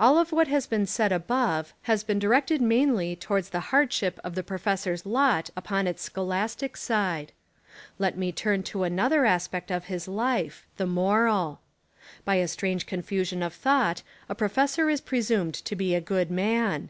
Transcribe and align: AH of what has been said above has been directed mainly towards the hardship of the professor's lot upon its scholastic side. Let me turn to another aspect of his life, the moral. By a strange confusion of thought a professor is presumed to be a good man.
AH 0.00 0.18
of 0.18 0.32
what 0.32 0.48
has 0.48 0.66
been 0.66 0.86
said 0.86 1.12
above 1.12 1.74
has 1.82 2.02
been 2.04 2.18
directed 2.18 2.62
mainly 2.62 3.14
towards 3.14 3.50
the 3.50 3.60
hardship 3.68 4.18
of 4.24 4.34
the 4.34 4.42
professor's 4.42 5.04
lot 5.04 5.50
upon 5.54 5.86
its 5.86 6.00
scholastic 6.04 6.74
side. 6.74 7.32
Let 7.98 8.16
me 8.16 8.32
turn 8.32 8.62
to 8.62 8.84
another 8.84 9.26
aspect 9.26 9.70
of 9.70 9.84
his 9.92 10.08
life, 10.08 10.66
the 10.78 10.86
moral. 10.86 11.60
By 12.24 12.36
a 12.36 12.48
strange 12.48 12.86
confusion 12.86 13.42
of 13.42 13.52
thought 13.52 14.02
a 14.26 14.34
professor 14.34 14.88
is 14.88 15.02
presumed 15.02 15.52
to 15.66 15.76
be 15.76 15.94
a 15.94 16.00
good 16.00 16.30
man. 16.30 16.88